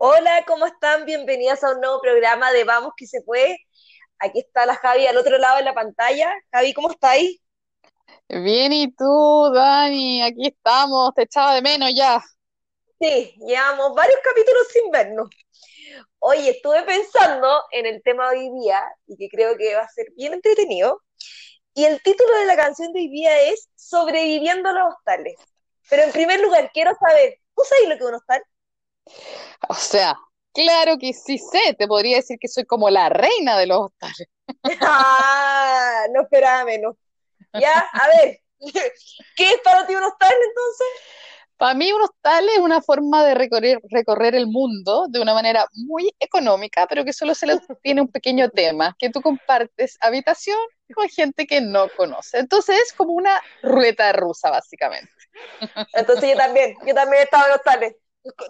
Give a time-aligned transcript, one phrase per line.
[0.00, 1.04] Hola, ¿cómo están?
[1.06, 3.58] Bienvenidas a un nuevo programa de Vamos que se puede.
[4.20, 6.32] Aquí está la Javi al otro lado de la pantalla.
[6.52, 7.40] Javi, ¿cómo estáis?
[8.28, 10.22] Bien, ¿y tú, Dani?
[10.22, 12.22] Aquí estamos, te echaba de menos ya.
[13.00, 15.28] Sí, llevamos varios capítulos sin vernos.
[16.20, 19.88] Oye, estuve pensando en el tema de hoy día y que creo que va a
[19.88, 21.02] ser bien entretenido.
[21.74, 25.34] Y el título de la canción de hoy día es Sobreviviendo a los hostales.
[25.90, 28.44] Pero en primer lugar, quiero saber, ¿tú sabes lo que es un hostal?
[29.68, 30.16] O sea,
[30.52, 34.28] claro que sí sé, te podría decir que soy como la reina de los hostales.
[34.80, 36.96] Ah, no esperaba menos.
[37.52, 38.40] Ya, a ver,
[39.36, 40.86] ¿qué es para ti un hostal entonces?
[41.58, 45.66] Para mí un hostal es una forma de recorrer, recorrer el mundo de una manera
[45.72, 50.58] muy económica, pero que solo se le tiene un pequeño tema, que tú compartes habitación
[50.94, 52.38] con gente que no conoce.
[52.38, 55.10] Entonces es como una ruleta rusa, básicamente.
[55.92, 57.96] Entonces yo también, yo también he estado en hostales.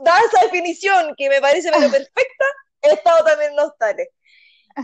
[0.05, 2.45] Dada esa definición que me parece pero perfecta,
[2.82, 4.09] he estado también en hostales.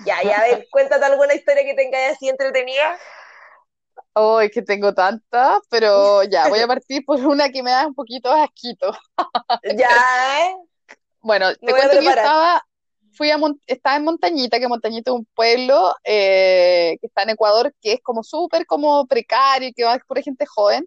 [0.04, 2.98] Ya, ya, a ver, cuéntate alguna historia que tengas así entretenida.
[4.14, 7.86] Oh, es que tengo tantas, pero ya, voy a partir por una que me da
[7.86, 8.92] un poquito asquito.
[9.78, 10.56] Ya, ¿eh?
[11.22, 12.62] Bueno, te cuento que yo estaba,
[13.12, 17.30] fui a Mon- estaba en Montañita, que Montañita es un pueblo eh, que está en
[17.30, 20.86] Ecuador, que es como súper como precario, que va por gente joven,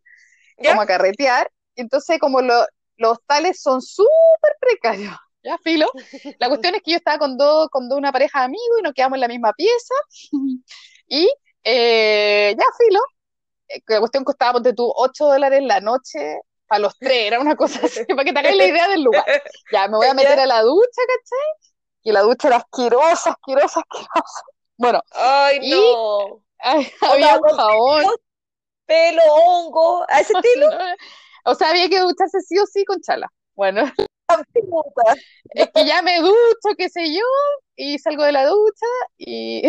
[0.63, 1.51] como a carretear.
[1.75, 2.65] Entonces, como lo-
[2.97, 5.87] los hostales son súper precarios, ¿ya, filo?
[6.39, 8.83] La cuestión es que yo estaba con, dos con dos- una pareja de amigos y
[8.83, 9.93] nos quedamos en la misma pieza.
[11.09, 11.31] Y
[11.63, 12.99] eh, ya, filo.
[13.69, 17.55] eh, La cuestión costaba, ponte tú, 8 dólares la noche para los tres, era una
[17.55, 19.25] cosa así, para que te la idea del lugar.
[19.71, 21.71] Ya, me voy a meter a la ducha, ¿cachai?
[22.03, 24.41] Y la ducha era asquerosa, asquerosa, asquerosa.
[24.77, 26.43] Bueno, Ay, y no.
[26.59, 28.05] ay, había un jabón.
[28.85, 30.67] pelo, hongo, a ese estilo.
[31.47, 33.31] O sea, había que ducharse sí o sí con chala.
[33.55, 33.83] Bueno,
[35.53, 37.23] es que ya me ducho, qué sé yo,
[37.77, 38.85] y salgo de la ducha
[39.17, 39.61] y,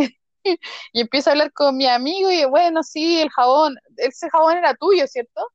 [0.93, 4.75] y empiezo a hablar con mi amigo y bueno, sí, el jabón, ese jabón era
[4.75, 5.47] tuyo, ¿cierto?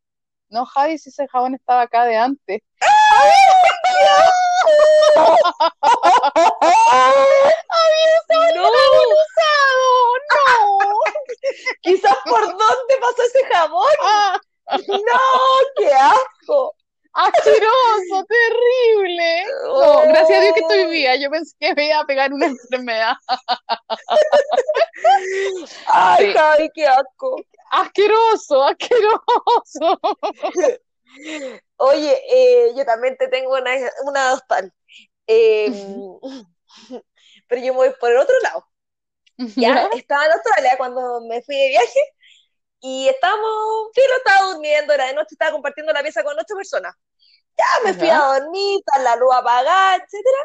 [0.48, 2.62] No, Javi, si ese jabón estaba acá de antes.
[5.16, 5.26] No,
[8.56, 8.70] ¡No!
[11.82, 13.84] quizás por dónde pasó ese jabón.
[14.72, 15.20] No,
[15.78, 16.76] qué asco.
[17.16, 18.26] ¡Asqueroso!
[18.28, 19.46] ¡Terrible!
[19.66, 21.16] No, gracias a Dios que estoy viva.
[21.16, 23.14] Yo pensé que me iba a pegar una enfermedad.
[25.94, 26.34] Ay, Sí.
[26.34, 27.36] Javi, qué asco.
[27.72, 28.64] ¡Asqueroso!
[28.64, 30.00] ¡Asqueroso!
[31.78, 33.72] Oye, eh, yo también te tengo una,
[34.06, 34.74] una hostal.
[35.28, 35.72] Eh,
[37.48, 38.68] pero yo me voy por el otro lado.
[39.56, 42.00] Ya, estaba en Australia cuando me fui de viaje
[42.86, 46.94] y estábamos, filo, estaba durmiendo, era de noche, estaba compartiendo la pieza con ocho personas.
[47.58, 50.38] Ya me fui a dormir, está la luz apagada, etcétera,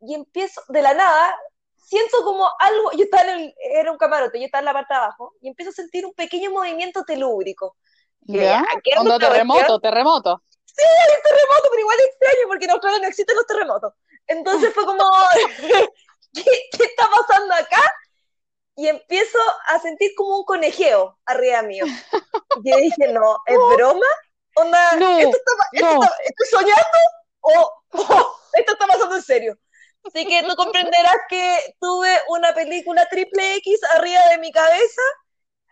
[0.00, 1.36] y empiezo, de la nada,
[1.76, 4.94] siento como algo, yo estaba en el, era un camarote, yo estaba en la parte
[4.94, 7.76] de abajo, y empiezo a sentir un pequeño movimiento telúbrico.
[8.22, 8.42] ¿Ya?
[8.42, 9.48] ya, ¿qué es Onda esta cuestión?
[9.58, 10.42] terremoto, terremoto.
[10.56, 13.92] el terremoto, pero igual es extraño porque en Australia no existen los terremotos.
[14.28, 15.04] Entonces fue como,
[16.32, 16.42] ¿qué,
[16.72, 17.82] qué está pasando acá?
[18.82, 19.38] Y empiezo
[19.68, 21.84] a sentir como un conejeo arriba mío.
[22.64, 24.06] Y yo dije, no, ¿es broma?
[24.56, 26.02] Onda, No, ¿esto está, esto no.
[26.02, 26.98] está- ¿estoy soñando?
[27.42, 29.56] ¿O, o esto está pasando en serio?
[30.04, 35.02] Así que tú comprenderás que tuve una película triple X arriba de mi cabeza,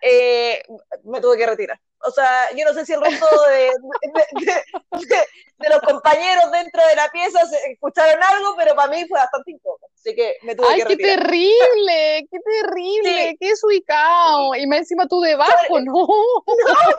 [0.02, 0.62] eh,
[1.02, 1.80] me tuve que retirar.
[2.02, 5.26] O sea, yo no sé si el resto de, de- de- de-
[5.58, 9.50] de los compañeros dentro de la pieza se escucharon algo, pero para mí fue bastante
[9.50, 9.86] incómodo.
[9.94, 11.18] Así que me tuve ¡Ay, que qué retirar.
[11.20, 12.28] terrible!
[12.30, 13.28] ¡Qué terrible!
[13.30, 13.36] Sí.
[13.38, 14.54] ¡Qué desubicado!
[14.54, 15.92] Y más encima tú debajo, ¿no?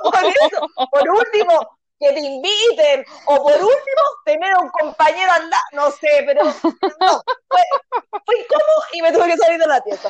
[0.04, 5.92] Por eso, por último, que te inviten, o por último, tener un compañero lado, no
[5.92, 7.62] sé, pero no, fue,
[8.26, 10.10] fue incómodo y me tuve que salir de la pieza.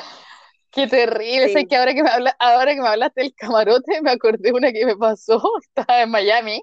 [0.72, 1.48] Qué terrible.
[1.48, 1.52] Sí.
[1.52, 4.72] Sé que ahora que me habla, ahora que me hablaste del camarote, me acordé una
[4.72, 5.40] que me pasó.
[5.76, 6.62] Estaba en Miami,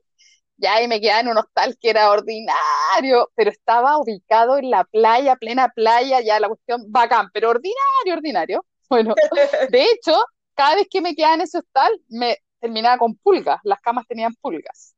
[0.58, 4.84] ya y me quedaba en un hostal que era ordinario, pero estaba ubicado en la
[4.86, 8.66] playa, plena playa, ya la cuestión bacán, pero ordinario, ordinario.
[8.90, 9.16] Bueno,
[9.72, 10.18] de hecho,
[10.56, 13.60] cada vez que me quedaba en ese hostal, me terminaba con pulgas.
[13.64, 14.96] Las camas tenían pulgas,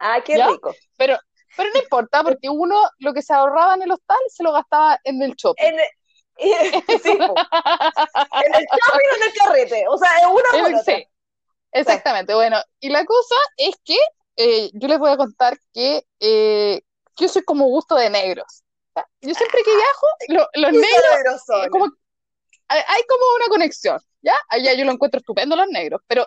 [0.00, 0.48] Ah, qué ¿ya?
[0.48, 0.74] rico.
[0.96, 1.18] Pero,
[1.56, 4.98] pero no importa, porque uno lo que se ahorraba en el hostal se lo gastaba
[5.04, 5.64] en el shopping.
[5.66, 5.76] En,
[7.02, 10.82] sí, en el shopping o en el carrete, o sea, es una por otra.
[10.82, 11.06] Sí,
[11.72, 12.34] exactamente.
[12.34, 13.96] Bueno, y la cosa es que
[14.36, 16.80] eh, yo les voy a contar que eh,
[17.16, 18.62] yo soy como gusto de negros.
[19.20, 21.86] Yo siempre que viajo, lo- los negros, eh, como,
[22.68, 24.34] hay, como una conexión, ¿ya?
[24.48, 26.26] Allá yo lo encuentro estupendo los negros, pero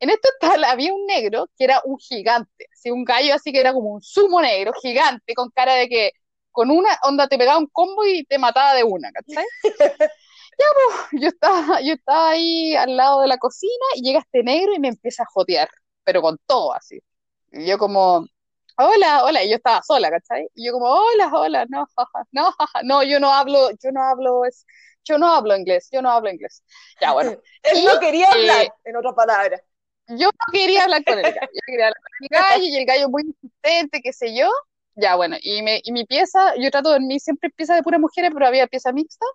[0.00, 3.60] en este hostal había un negro que era un gigante, así un gallo así que
[3.60, 6.12] era como un sumo negro, gigante, con cara de que
[6.54, 9.44] con una, onda te pegaba un combo y te mataba de una, ¿cachai?
[9.68, 10.66] ya,
[11.10, 14.72] pues, yo estaba, yo estaba ahí al lado de la cocina y llega este negro
[14.72, 15.68] y me empieza a jotear,
[16.04, 17.00] pero con todo así.
[17.50, 18.24] Y yo como,
[18.76, 20.48] hola, hola, y yo estaba sola, ¿cachai?
[20.54, 21.86] Y yo como, hola, hola, no,
[22.30, 22.54] no,
[22.84, 24.64] no, yo no hablo, yo no hablo, es,
[25.04, 26.62] yo no hablo inglés, yo no hablo inglés.
[27.00, 27.36] Ya, bueno.
[27.64, 29.60] Él no quería hablar, en otras palabras.
[30.06, 32.86] Yo no quería hablar con el gallo, yo quería hablar con el gallo y el
[32.86, 34.50] gallo muy insistente, qué sé yo.
[34.96, 38.00] Ya, bueno, y, me, y mi pieza, yo trato de dormir siempre pieza de puras
[38.00, 39.26] mujeres, pero había pieza mixta.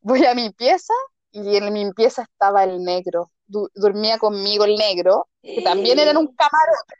[0.00, 0.92] Voy a mi pieza
[1.30, 3.30] y en mi pieza estaba el negro.
[3.46, 6.94] dormía conmigo el negro, que también era en un camarote.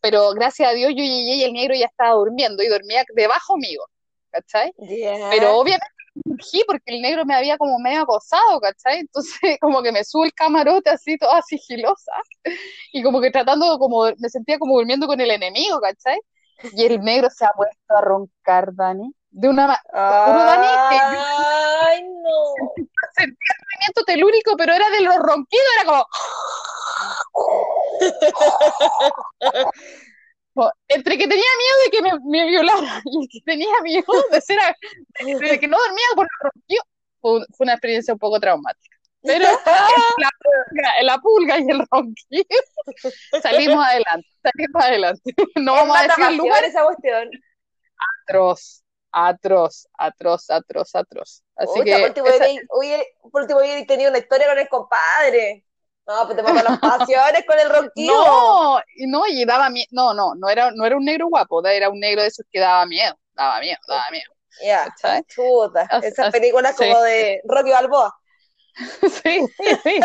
[0.00, 3.56] Pero gracias a Dios yo llegué y el negro ya estaba durmiendo y dormía debajo
[3.56, 3.80] mío,
[4.30, 4.72] ¿cachai?
[5.30, 5.86] Pero obviamente
[6.66, 9.00] porque el negro me había como medio acosado, ¿cachai?
[9.00, 12.12] Entonces como que me subo el camarote así toda sigilosa
[12.92, 16.18] y como que tratando, como me sentía como durmiendo con el enemigo, ¿cachai?
[16.72, 19.82] Y el negro se ha puesto a roncar, Dani, de una manera...
[19.92, 22.54] Dani, Ay, no.
[23.14, 26.06] Sentía el movimiento telúrico, pero era de los ronquidos, era como...
[30.88, 34.58] entre que tenía miedo de que me, me violaran y que tenía miedo de ser
[35.24, 36.82] de, que no dormía por el ronquido,
[37.20, 38.96] fue, una experiencia un poco traumática.
[39.22, 42.44] Pero la, pulga, la pulga y el ronquido
[43.40, 45.34] salimos adelante, salimos adelante.
[45.56, 46.64] No vamos a decir lugar.
[46.64, 47.30] esa cuestión.
[48.26, 48.82] Atroz,
[49.12, 51.44] atroz, atroz, atroz, atroz.
[51.56, 51.92] Así Uy, que.
[51.92, 52.46] Por último, esa...
[53.30, 55.64] por último, tenido una historia con el compadre.
[56.04, 58.14] No, pues te matan las pasiones con el ronquido.
[58.14, 59.86] No, no, y daba miedo.
[59.92, 62.58] No, no, no era, no era un negro guapo, era un negro de esos que
[62.58, 64.32] daba miedo, daba miedo, daba miedo.
[64.60, 65.22] Ya, yeah.
[65.28, 65.88] chuta.
[66.02, 68.18] Esas películas como de Rocky Balboa.
[69.22, 69.46] sí,
[69.82, 70.00] sí,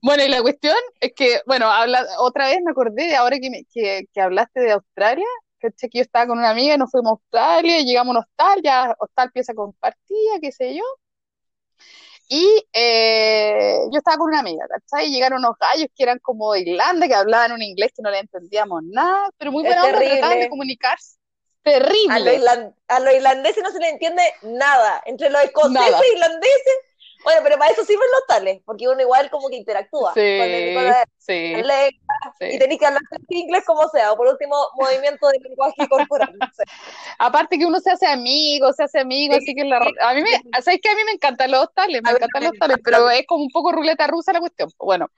[0.00, 3.50] bueno, y la cuestión es que, bueno, habla, otra vez me acordé de ahora que,
[3.50, 5.26] me, que, que hablaste de Australia,
[5.58, 8.24] que yo estaba con una amiga y nos fuimos a Australia, y llegamos a un
[8.24, 10.84] hostal, ya hostal pieza compartida, qué sé yo,
[12.28, 15.06] y eh, yo estaba con una amiga, ¿cachai?
[15.06, 18.10] Y llegaron unos gallos que eran como de Irlanda, que hablaban un inglés que no
[18.10, 21.18] le entendíamos nada, pero muy buena onda, trataban de comunicarse.
[21.62, 22.40] Terrible.
[22.88, 25.02] A los, irlandeses no se les entiende nada.
[25.04, 26.78] Entre los escoceses e irlandeses
[27.26, 30.48] bueno, pero para eso sirven los tales, porque uno igual como que interactúa sí, con,
[30.48, 30.84] el, con
[31.18, 31.56] sí,
[32.38, 32.46] sí.
[32.54, 36.32] y tenéis que hablar en inglés como sea, o por último, movimiento de lenguaje corporal.
[36.38, 36.62] No sé.
[37.18, 40.22] Aparte que uno se hace amigo, se hace amigo, sí, así que la, a mí
[40.22, 43.26] me, ¿sabes que A mí me encantan los tales, me encantan los tales, pero es
[43.26, 44.70] como un poco ruleta rusa la cuestión.
[44.78, 45.10] Bueno,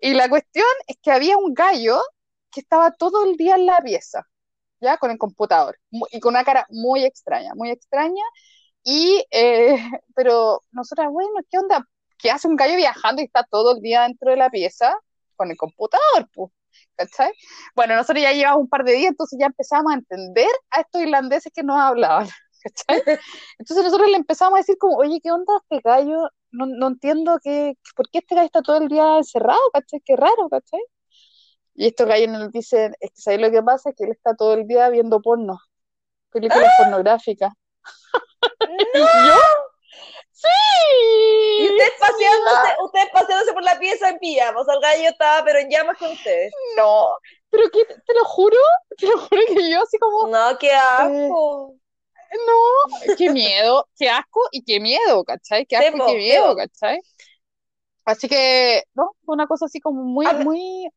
[0.00, 2.02] y la cuestión es que había un gallo
[2.50, 4.26] que estaba todo el día en la pieza,
[4.80, 5.78] ya, con el computador,
[6.10, 8.24] y con una cara muy extraña, muy extraña,
[8.84, 9.76] y, eh,
[10.14, 11.86] pero nosotras, bueno, ¿qué onda?
[12.18, 14.96] ¿Qué hace un gallo viajando y está todo el día dentro de la pieza
[15.36, 16.28] con el computador?
[16.32, 16.50] Pues,
[16.96, 17.32] ¿cachai?
[17.74, 21.02] Bueno, nosotros ya llevamos un par de días, entonces ya empezamos a entender a estos
[21.02, 22.28] irlandeses que nos hablaban,
[22.62, 23.02] ¿cachai?
[23.58, 26.28] Entonces nosotros le empezamos a decir como, oye, ¿qué onda este gallo?
[26.50, 30.00] No, no entiendo que, por qué este gallo está todo el día encerrado, ¿cachai?
[30.04, 30.80] Qué raro, ¿cachai?
[31.74, 33.90] Y estos gallos nos dicen, es que ¿sabes lo que pasa?
[33.90, 35.58] Es que él está todo el día viendo porno,
[36.30, 36.84] películas ¡Ah!
[36.84, 37.52] pornográficas.
[38.94, 39.36] ¿Yo?
[40.32, 40.48] ¡Sí!
[41.60, 45.44] Y usted paseándose, usted paseándose por la pieza en pijama, o sea, el gallo estaba
[45.44, 46.52] pero en llamas con ustedes.
[46.76, 47.16] No,
[47.50, 48.58] pero que te lo juro,
[48.96, 50.26] te lo juro que yo así como...
[50.28, 51.74] No, qué asco.
[52.32, 55.66] Eh, no, qué miedo, qué asco y qué miedo, ¿cachai?
[55.66, 56.98] Qué asco y qué miedo, ¿cachai?
[58.04, 60.88] Así que, no, fue una cosa así como muy, muy,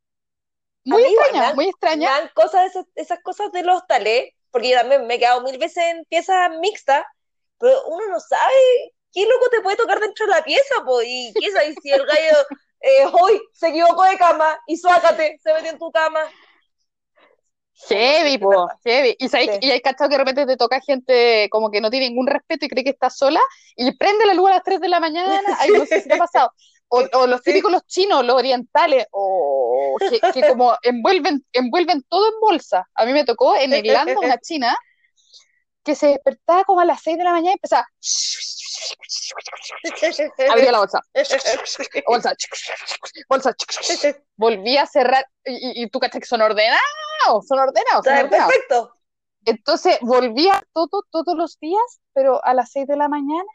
[0.86, 2.32] muy extraña, muy extraña.
[2.34, 5.84] cosas, esas, esas cosas de los talés, porque yo también me he quedado mil veces
[5.84, 7.04] en piezas mixtas,
[7.60, 11.34] pero uno no sabe qué loco te puede tocar dentro de la pieza, po, y
[11.40, 12.38] qué sabes si el gallo
[12.82, 16.20] eh, hoy se equivocó de cama y suácate, se metió en tu cama.
[17.90, 19.16] Heavy, po, heavy.
[19.20, 22.08] Y, sabes, y hay cachado que de repente te toca gente como que no tiene
[22.10, 23.42] ningún respeto y cree que está sola
[23.76, 25.42] y prende la luz a las 3 de la mañana.
[25.60, 26.52] Ay, no sé si te ha pasado.
[26.88, 32.28] O, o, los típicos los chinos, los orientales, o que, que, como envuelven, envuelven todo
[32.28, 32.88] en bolsa.
[32.94, 34.78] A mí me tocó en Irlanda una china
[35.86, 37.88] que se despertaba como a las 6 de la mañana y empezaba.
[40.50, 41.00] Abría la bolsa.
[42.08, 42.36] Bolsa.
[43.30, 43.56] Bolsa.
[44.36, 45.25] Volvía a cerrar.
[45.46, 46.80] Y, y tú cachas que son ordenados.
[47.48, 48.04] Son ordenados.
[48.04, 48.54] Son ordenados.
[48.54, 48.92] Perfecto.
[49.46, 53.46] Entonces volvía todo, todos los días, pero a las 6 de la mañana.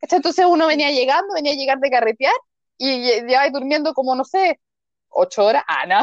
[0.00, 2.34] Entonces uno venía llegando, venía a llegar de carretear
[2.78, 4.60] y ya durmiendo como, no sé,
[5.08, 6.02] ocho horas, ah, no,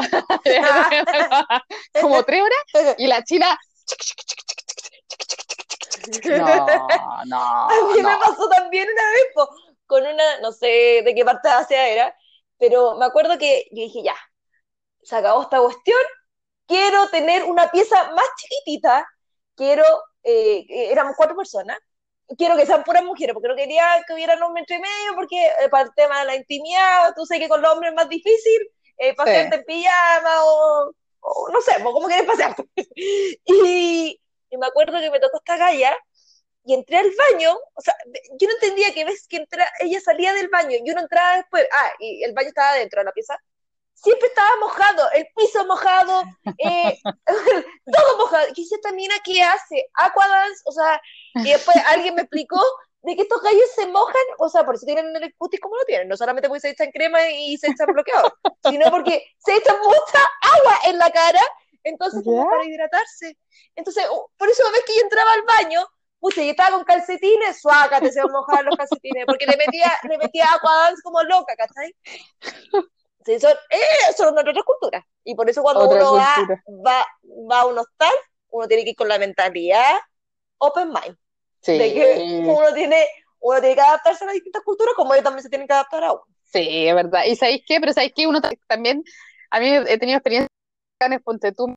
[2.00, 3.58] como tres horas, y la china,
[6.38, 6.88] no,
[7.26, 7.36] no.
[7.70, 9.48] A mí me pasó también una vez
[9.86, 12.16] con una, no sé de qué parte de Asia era,
[12.58, 14.16] pero me acuerdo que yo dije, ya,
[15.02, 15.98] se acabó esta cuestión,
[16.66, 19.06] quiero tener una pieza más chiquitita,
[19.56, 19.84] quiero,
[20.22, 21.78] eh, éramos cuatro personas,
[22.36, 25.68] quiero que sean puras mujeres, porque no quería que hubiera un entre medio, porque eh,
[25.70, 28.60] para el tema de la intimidad, tú sabes que con los hombres es más difícil,
[28.98, 30.92] eh, pasearte en pijama o,
[31.52, 32.54] no sé, ¿cómo quieres pasear?
[33.44, 35.96] y, y, me acuerdo que me tocó esta galla
[36.64, 37.94] y entré al baño, o sea,
[38.38, 41.66] yo no entendía que ves que entra, ella salía del baño, yo no entraba después,
[41.72, 43.38] ah, y el baño estaba dentro de la pieza,
[43.94, 46.22] siempre estaba mojado, el piso mojado,
[46.58, 46.98] eh,
[47.86, 48.46] todo mojado.
[48.48, 49.14] ¿Qué dice esta mina?
[49.24, 49.88] ¿Qué hace?
[49.94, 51.00] Aquadance, o sea,
[51.34, 52.60] y después alguien me explicó
[53.02, 55.84] de que estos gallos se mojan, o sea, por eso tienen el cutis como lo
[55.84, 58.32] tienen, no solamente porque se echan crema y se echan bloqueado,
[58.68, 60.20] sino porque se echan mucha
[60.58, 61.40] agua en la cara,
[61.84, 63.36] entonces como para hidratarse.
[63.76, 64.04] Entonces,
[64.36, 65.86] por eso ves que yo entraba al baño,
[66.18, 69.92] pucha, yo estaba con calcetines, suácate, se van a mojar los calcetines, porque le metía,
[70.08, 71.94] le metía Aquadance como loca, ¿cachai?
[73.24, 75.04] Sí, son, eh, son otras culturas.
[75.24, 76.36] Y por eso cuando uno va,
[76.86, 77.06] va,
[77.50, 78.14] va, a un hostal,
[78.48, 79.96] uno tiene que ir con la mentalidad
[80.58, 81.16] open mind.
[81.60, 81.76] Sí.
[81.76, 83.06] De que uno tiene,
[83.40, 86.04] uno tiene que adaptarse a las distintas culturas como ellos también se tienen que adaptar
[86.04, 86.24] a uno.
[86.44, 87.24] Sí, es verdad.
[87.26, 87.78] ¿Y sabéis qué?
[87.78, 89.04] Pero sabéis que uno también,
[89.50, 90.48] a mí he tenido experiencia
[91.06, 91.74] en Ponte tú,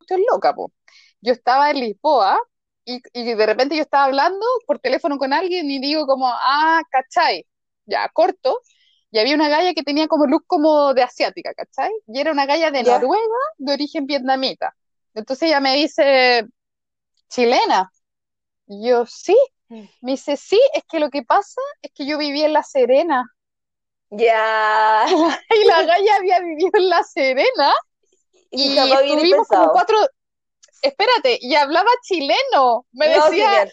[0.00, 0.72] estoy loca, po.
[1.20, 2.38] Yo estaba en Lisboa
[2.84, 6.82] y, y de repente yo estaba hablando por teléfono con alguien y digo como, ah,
[6.90, 7.46] ¿cachai?
[7.86, 8.62] Ya, corto
[9.10, 11.90] y había una galla que tenía como look como de asiática, ¿cachai?
[12.06, 14.74] Y era una galla de Noruega, de origen vietnamita.
[15.14, 16.46] Entonces ella me dice,
[17.28, 17.90] chilena.
[18.66, 19.36] Y yo, sí.
[19.68, 23.24] Me dice, sí, es que lo que pasa es que yo viví en La Serena.
[24.10, 25.06] Ya.
[25.62, 27.72] y la galla había vivido en La Serena.
[28.50, 29.98] Y, y estuvimos como cuatro.
[30.82, 32.86] Espérate, y hablaba chileno.
[32.92, 33.68] Me decía,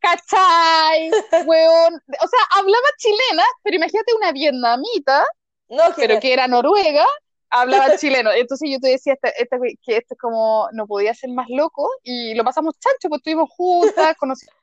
[0.00, 1.10] ¿Cachai?
[1.46, 1.94] Weón.
[1.94, 5.24] O sea, hablaba chilena, pero imagínate una vietnamita,
[5.68, 7.04] no, pero que era noruega,
[7.50, 8.30] hablaba chileno.
[8.32, 11.88] Entonces yo te decía este, este, que esto es como, no podía ser más loco,
[12.02, 14.54] y lo pasamos chancho, pues estuvimos juntas, conocimos.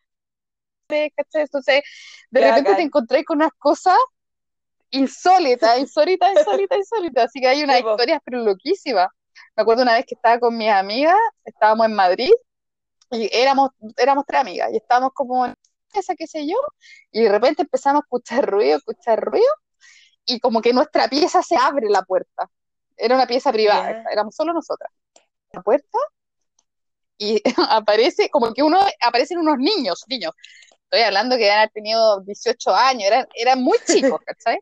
[0.88, 1.42] ¿cachai?
[1.42, 1.82] Entonces,
[2.30, 3.98] de repente te encontré con unas cosas
[4.92, 7.26] insólitas, insólitas, insólitas, insólitas.
[7.26, 9.08] Así que hay unas historias, pero loquísimas.
[9.56, 12.32] Me acuerdo una vez que estaba con mis amigas, estábamos en Madrid,
[13.12, 15.56] y éramos, éramos tres amigas y estábamos como en
[15.94, 16.58] esa, qué sé yo,
[17.12, 19.46] y de repente empezamos a escuchar ruido, escuchar ruido,
[20.26, 22.50] y como que nuestra pieza se abre la puerta.
[22.98, 24.92] Era una pieza privada, éramos solo nosotras.
[25.52, 26.00] La puerta,
[27.18, 30.34] y aparece, como que uno, aparecen unos niños, niños.
[30.84, 34.60] Estoy hablando que han tenido 18 años, eran, eran muy chicos, ¿cachai?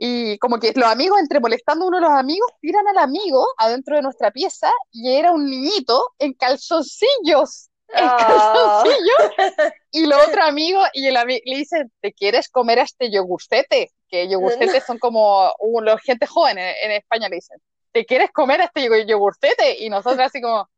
[0.00, 3.96] Y como que los amigos, entre molestando uno de los amigos, tiran al amigo adentro
[3.96, 7.68] de nuestra pieza y era un niñito en calzoncillos.
[7.88, 8.16] En ah.
[8.16, 9.72] calzoncillos.
[9.90, 13.90] Y los otro amigo, y el amigo le dice, ¿te quieres comer a este yogurcete?
[14.06, 17.58] Que yogurcetes son como uh, los gente joven en, España le dicen,
[17.90, 19.82] ¿te quieres comer a este yogurcete?
[19.82, 20.68] Y nosotros así como,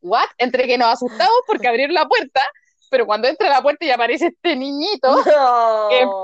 [0.00, 0.28] ¿what?
[0.38, 2.40] Entre que nos asustamos porque abrieron la puerta,
[2.88, 5.24] pero cuando entra a la puerta y aparece este niñito,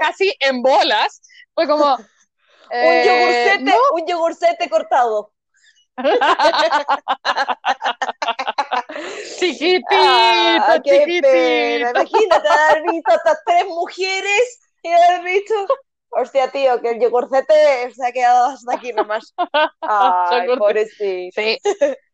[0.00, 1.20] casi en bolas,
[1.56, 1.96] fue como.
[1.96, 2.04] un
[2.70, 3.58] eh,
[3.92, 5.32] un yogurcete cortado.
[9.38, 11.28] chiquitito, ah, chiquitito.
[11.28, 15.54] Imagínate haber visto a estas tres mujeres y haber visto.
[16.10, 19.34] Hostia, tío, que el yogurcete se ha quedado hasta aquí nomás.
[19.80, 21.40] Ay, pobrecito.
[21.40, 21.58] Sí.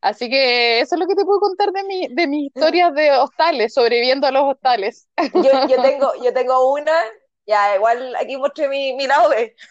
[0.00, 3.12] Así que eso es lo que te puedo contar de, mi, de mis historias de
[3.12, 5.08] hostales, sobreviviendo a los hostales.
[5.34, 6.94] Yo, yo, tengo, yo tengo una
[7.46, 9.54] ya, igual aquí mostré mi, mi lado B.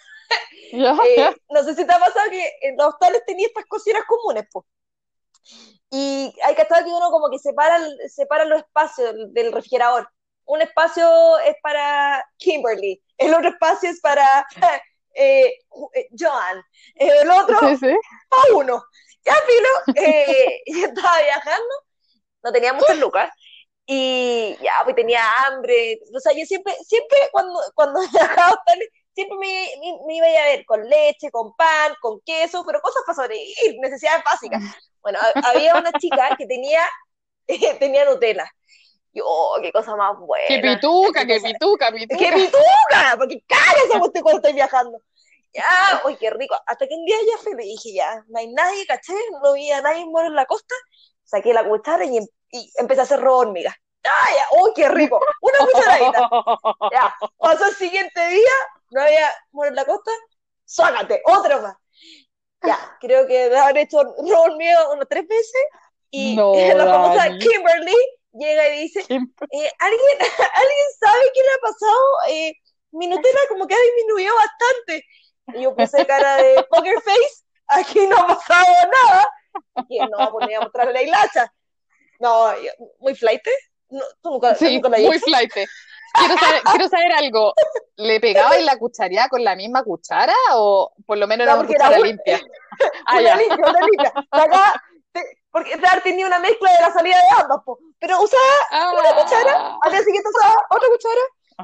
[0.73, 4.45] Eh, no sé si te ha pasado que en los hostales tenía estas cocinas comunes,
[4.49, 4.65] pues.
[5.89, 10.09] Y hay que estar que uno como que separa, separa los espacios del, refrigerador.
[10.45, 14.47] Un espacio es para Kimberly, el otro espacio es para
[15.13, 15.53] eh,
[15.93, 16.63] eh, Joan,
[16.95, 18.83] el otro para uno.
[19.23, 21.75] Ya, Filo, eh, yo estaba viajando,
[22.43, 23.29] no tenía muchas lucas,
[23.93, 25.99] y ya, pues tenía hambre.
[26.15, 28.63] O sea, yo siempre, siempre cuando, cuando viajaba
[29.13, 29.67] siempre me,
[30.07, 34.23] me, iba a ver con leche, con pan, con queso, pero cosas para sobrevivir, necesidades
[34.23, 34.63] básicas.
[35.01, 36.79] Bueno, había una chica que tenía,
[37.79, 38.49] tenía Nutella.
[39.11, 40.47] Y, oh, qué cosa más buena.
[40.47, 42.17] Qué pituca, qué, pituca, pituca.
[42.17, 45.01] Qué pituca, porque cara esa cuando estoy viajando.
[45.53, 46.55] Ya, uy, qué rico.
[46.65, 50.05] Hasta que un día ya fui, dije, ya, no hay nadie, caché, no había nadie
[50.05, 50.75] muerto en la costa.
[51.25, 52.19] Saqué la cuchara y
[52.51, 53.75] y empecé a hacer robo hormiga.
[54.03, 55.19] ¡Ay, ¡Uy, qué rico!
[55.41, 56.29] Una cucharadita.
[56.91, 58.51] Ya, pasó el siguiente día,
[58.89, 60.11] no había muerto en la costa,
[60.65, 61.21] ¡sácate!
[61.25, 61.75] Otro más.
[62.63, 65.61] Ya, creo que de haber hecho robo hormiga unas tres veces
[66.09, 66.35] y
[66.75, 67.95] la famosa Kimberly
[68.33, 72.01] llega y dice, eh, ¿alguien, ¿alguien sabe qué le ha pasado?
[72.29, 72.53] Eh,
[72.91, 75.05] mi Nutella como que ha disminuido bastante.
[75.53, 79.27] Y yo puse cara de poker face, aquí no ha pasado nada.
[79.89, 81.51] Y no, pues me iba a mostrar la hilacha
[82.21, 82.51] No,
[82.99, 83.41] muy flight.
[83.89, 85.51] No, ¿tú nunca, Sí, nunca muy flight.
[85.53, 87.53] Quiero saber, quiero saber algo.
[87.97, 91.67] ¿Le pegabais la cuchareada con la misma cuchara o por lo menos No, era una
[91.67, 92.39] porque era cuchara un- limpia?
[93.05, 93.35] Ah, una ya.
[93.37, 94.13] limpia, una limpia.
[94.31, 97.79] Acá, te- porque haber tenido una mezcla de la salida de ambas, po.
[97.99, 101.21] pero usaba una cuchara, al día siguiente usaba otra cuchara.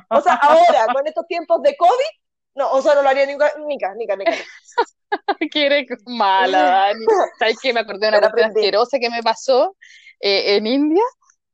[0.10, 2.12] O sea, ahora, con estos tiempos de COVID,
[2.56, 4.34] no, o sea, no lo haría nunca, nica, nica, nica.
[5.52, 7.06] que eres mala, Dani.
[7.40, 7.74] ¿Sabes qué?
[7.74, 9.76] Me acordé de una cuestión asquerosa que me pasó
[10.20, 11.04] eh, en India,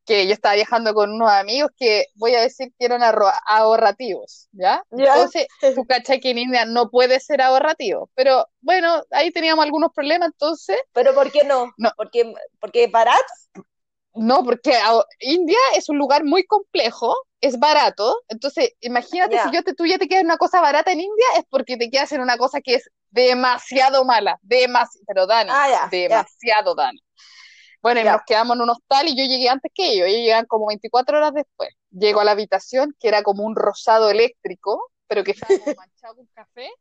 [0.06, 3.02] que yo estaba viajando con unos amigos que voy a decir que eran
[3.48, 4.84] ahorrativos, ¿ya?
[4.92, 5.14] ¿Ya?
[5.14, 9.92] Entonces, tú cachai que en India no puede ser ahorrativo, pero bueno, ahí teníamos algunos
[9.94, 11.72] problemas, entonces, Pero ¿por qué no?
[11.78, 11.92] No.
[11.96, 13.24] Porque, porque barato.
[14.16, 14.74] no, porque
[15.22, 19.44] India es un lugar muy complejo, es barato, entonces, imagínate Ya.
[19.50, 21.78] si yo te, tú ya te quedas en una cosa barata en India, es porque
[21.78, 25.88] te quedas en una cosa que es demasiado mala, demasiado, pero Dani, Ah, ya.
[25.90, 27.00] demasiado Dani.
[27.84, 28.14] Bueno, y Ya.
[28.14, 31.18] nos quedamos en un hostal y yo llegué antes que ellos, ellos llegan como 24
[31.18, 31.70] horas después.
[31.92, 36.16] Llego a la habitación, que era como un rosado eléctrico, pero que estaba como manchado
[36.16, 36.72] con café,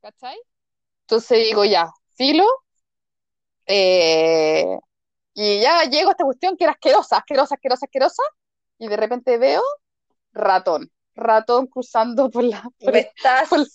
[0.00, 0.38] ¿cachai?
[1.02, 2.46] Entonces digo, ya, filo,
[3.66, 4.78] eh,
[5.34, 8.22] y ya llego a esta cuestión que era asquerosa, asquerosa, asquerosa, asquerosa,
[8.78, 9.62] y de repente veo
[10.32, 13.48] ratón, ratón cruzando por la, por Me estás.
[13.48, 13.66] por-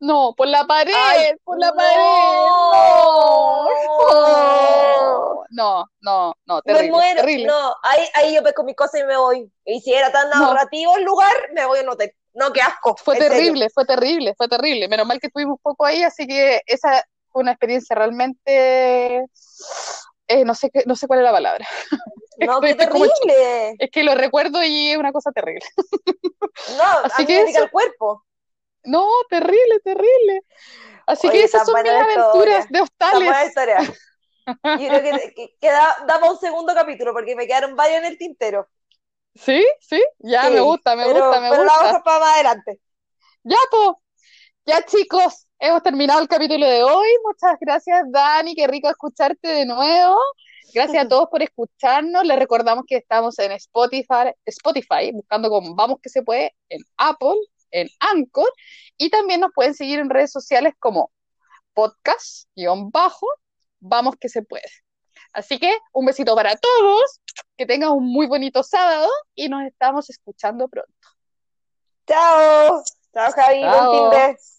[0.00, 1.76] no, por la pared, Ay, por la no.
[1.76, 1.98] pared,
[5.00, 7.20] no, no, no, no, Me terrible, muero.
[7.20, 7.46] terrible.
[7.46, 9.50] No, ahí, ahí yo pesco mi cosa y me voy.
[9.64, 10.46] Y si era tan No.
[10.46, 12.12] ahorrativo el lugar, me voy a un hotel.
[12.34, 12.96] No, qué asco.
[12.96, 13.30] Fue serio.
[13.30, 14.88] terrible, fue terrible, fue terrible.
[14.88, 19.24] Menos mal que estuvimos un poco ahí, así que esa fue una experiencia realmente,
[20.28, 21.66] eh, no sé qué, no sé cuál es la palabra.
[22.40, 23.74] No, qué Estoy como terrible.
[23.80, 25.66] Es que lo recuerdo y es una cosa terrible.
[26.76, 28.22] No, Así a mí que me pica el cuerpo.
[28.88, 30.42] No, terrible, terrible.
[31.06, 32.66] Así Oye, que esas son mis la aventuras historia.
[32.70, 33.38] de hostales.
[34.74, 38.06] Yo creo que, que, que da, daba un segundo capítulo porque me quedaron varios en
[38.06, 38.68] el tintero.
[39.34, 39.64] ¿Sí?
[39.80, 40.02] ¿Sí?
[40.18, 41.78] Ya, Sí, me gusta, me pero, gusta, me pero la gusta.
[41.78, 42.80] vamos a para más adelante.
[43.42, 44.02] Ya, po.
[44.66, 47.08] Ya, chicos, hemos terminado el capítulo de hoy.
[47.24, 48.54] Muchas gracias, Dani.
[48.54, 50.18] Qué rico escucharte de nuevo.
[50.74, 52.24] Gracias a todos por escucharnos.
[52.24, 57.36] Les recordamos que estamos en Spotify, Spotify, buscando como Vamos que se puede, en Apple,
[57.70, 58.52] en Anchor,
[58.96, 61.10] y también nos pueden seguir en redes sociales como
[61.74, 63.26] podcast, guion bajo,
[63.80, 64.68] Vamos que se puede.
[65.32, 67.20] Así que un besito para todos,
[67.56, 70.92] que tengan un muy bonito sábado y nos estamos escuchando pronto.
[72.06, 72.82] Chao.
[73.12, 73.60] Chao, Javi.
[73.60, 74.57] Chao.